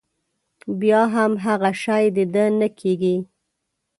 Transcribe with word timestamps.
بيا 0.79 1.01
هم 1.13 1.31
هغه 1.45 1.71
شی 1.83 2.03
د 2.15 2.17
ده 2.33 2.45
نه 2.59 2.67
کېږي. 2.79 3.15